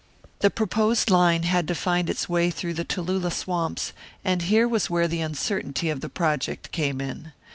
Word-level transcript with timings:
The 0.39 0.49
proposed 0.49 1.11
line 1.11 1.43
had 1.43 1.67
to 1.67 1.75
find 1.75 2.09
its 2.09 2.27
way 2.27 2.49
through 2.49 2.73
the 2.73 2.83
Talula 2.83 3.29
swamps, 3.29 3.93
and 4.25 4.41
here 4.41 4.67
was 4.67 4.89
where 4.89 5.07
the 5.07 5.21
uncertainty 5.21 5.91
of 5.91 6.01
the 6.01 6.09
project 6.09 6.71
came 6.71 6.99
in. 6.99 7.33